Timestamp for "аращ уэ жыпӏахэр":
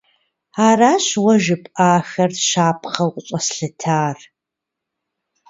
0.67-2.31